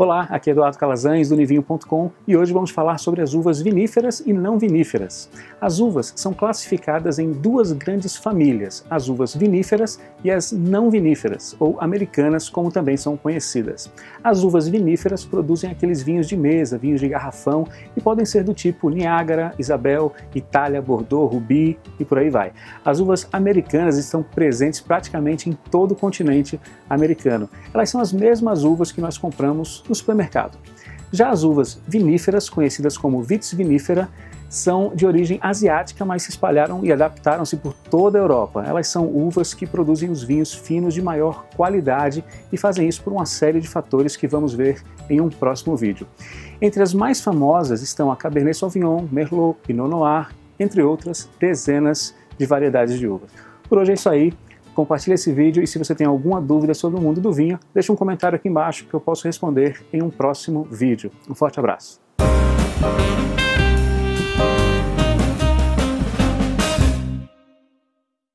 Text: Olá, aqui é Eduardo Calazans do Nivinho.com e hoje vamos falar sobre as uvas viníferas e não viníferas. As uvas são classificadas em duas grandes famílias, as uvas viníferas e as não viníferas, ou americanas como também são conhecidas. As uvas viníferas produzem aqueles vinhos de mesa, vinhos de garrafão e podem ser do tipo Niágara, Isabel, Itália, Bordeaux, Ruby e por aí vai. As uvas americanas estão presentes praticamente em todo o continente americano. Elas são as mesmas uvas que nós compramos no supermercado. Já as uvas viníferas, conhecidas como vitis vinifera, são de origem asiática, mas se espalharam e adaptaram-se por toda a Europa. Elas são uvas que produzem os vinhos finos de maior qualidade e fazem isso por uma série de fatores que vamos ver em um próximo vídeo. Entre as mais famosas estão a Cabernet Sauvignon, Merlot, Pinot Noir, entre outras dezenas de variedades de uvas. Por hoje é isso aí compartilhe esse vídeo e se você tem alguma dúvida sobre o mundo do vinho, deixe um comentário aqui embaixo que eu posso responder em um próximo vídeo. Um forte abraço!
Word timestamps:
Olá, 0.00 0.28
aqui 0.30 0.48
é 0.48 0.52
Eduardo 0.52 0.78
Calazans 0.78 1.28
do 1.28 1.34
Nivinho.com 1.34 2.12
e 2.24 2.36
hoje 2.36 2.52
vamos 2.52 2.70
falar 2.70 2.98
sobre 2.98 3.20
as 3.20 3.34
uvas 3.34 3.60
viníferas 3.60 4.22
e 4.24 4.32
não 4.32 4.56
viníferas. 4.56 5.28
As 5.60 5.80
uvas 5.80 6.12
são 6.14 6.32
classificadas 6.32 7.18
em 7.18 7.32
duas 7.32 7.72
grandes 7.72 8.14
famílias, 8.14 8.86
as 8.88 9.08
uvas 9.08 9.34
viníferas 9.34 9.98
e 10.22 10.30
as 10.30 10.52
não 10.52 10.88
viníferas, 10.88 11.56
ou 11.58 11.76
americanas 11.80 12.48
como 12.48 12.70
também 12.70 12.96
são 12.96 13.16
conhecidas. 13.16 13.90
As 14.22 14.44
uvas 14.44 14.68
viníferas 14.68 15.24
produzem 15.24 15.68
aqueles 15.68 16.00
vinhos 16.00 16.28
de 16.28 16.36
mesa, 16.36 16.78
vinhos 16.78 17.00
de 17.00 17.08
garrafão 17.08 17.66
e 17.96 18.00
podem 18.00 18.24
ser 18.24 18.44
do 18.44 18.54
tipo 18.54 18.90
Niágara, 18.90 19.52
Isabel, 19.58 20.12
Itália, 20.32 20.80
Bordeaux, 20.80 21.34
Ruby 21.34 21.76
e 21.98 22.04
por 22.04 22.18
aí 22.18 22.30
vai. 22.30 22.52
As 22.84 23.00
uvas 23.00 23.28
americanas 23.32 23.98
estão 23.98 24.22
presentes 24.22 24.80
praticamente 24.80 25.50
em 25.50 25.54
todo 25.72 25.90
o 25.90 25.96
continente 25.96 26.60
americano. 26.88 27.50
Elas 27.74 27.90
são 27.90 28.00
as 28.00 28.12
mesmas 28.12 28.62
uvas 28.62 28.92
que 28.92 29.00
nós 29.00 29.18
compramos 29.18 29.82
no 29.88 29.94
supermercado. 29.94 30.58
Já 31.10 31.30
as 31.30 31.42
uvas 31.42 31.80
viníferas, 31.86 32.50
conhecidas 32.50 32.98
como 32.98 33.22
vitis 33.22 33.52
vinifera, 33.54 34.08
são 34.48 34.94
de 34.94 35.06
origem 35.06 35.38
asiática, 35.42 36.04
mas 36.04 36.22
se 36.22 36.30
espalharam 36.30 36.84
e 36.84 36.90
adaptaram-se 36.90 37.56
por 37.56 37.74
toda 37.74 38.18
a 38.18 38.22
Europa. 38.22 38.64
Elas 38.66 38.88
são 38.88 39.06
uvas 39.06 39.52
que 39.52 39.66
produzem 39.66 40.10
os 40.10 40.22
vinhos 40.22 40.54
finos 40.54 40.94
de 40.94 41.02
maior 41.02 41.44
qualidade 41.54 42.24
e 42.50 42.56
fazem 42.56 42.88
isso 42.88 43.02
por 43.02 43.12
uma 43.12 43.26
série 43.26 43.60
de 43.60 43.68
fatores 43.68 44.16
que 44.16 44.26
vamos 44.26 44.54
ver 44.54 44.82
em 45.08 45.20
um 45.20 45.28
próximo 45.28 45.76
vídeo. 45.76 46.06
Entre 46.60 46.82
as 46.82 46.94
mais 46.94 47.20
famosas 47.20 47.82
estão 47.82 48.10
a 48.10 48.16
Cabernet 48.16 48.56
Sauvignon, 48.56 49.06
Merlot, 49.12 49.58
Pinot 49.66 49.88
Noir, 49.88 50.28
entre 50.58 50.82
outras 50.82 51.28
dezenas 51.38 52.14
de 52.38 52.46
variedades 52.46 52.98
de 52.98 53.06
uvas. 53.06 53.30
Por 53.68 53.78
hoje 53.78 53.92
é 53.92 53.94
isso 53.94 54.08
aí 54.08 54.32
compartilhe 54.78 55.14
esse 55.14 55.32
vídeo 55.32 55.60
e 55.60 55.66
se 55.66 55.76
você 55.76 55.92
tem 55.92 56.06
alguma 56.06 56.40
dúvida 56.40 56.72
sobre 56.72 57.00
o 57.00 57.02
mundo 57.02 57.20
do 57.20 57.32
vinho, 57.32 57.58
deixe 57.74 57.90
um 57.90 57.96
comentário 57.96 58.36
aqui 58.36 58.48
embaixo 58.48 58.86
que 58.86 58.94
eu 58.94 59.00
posso 59.00 59.24
responder 59.24 59.84
em 59.92 60.00
um 60.00 60.08
próximo 60.08 60.68
vídeo. 60.70 61.10
Um 61.28 61.34
forte 61.34 61.58
abraço! 61.58 62.00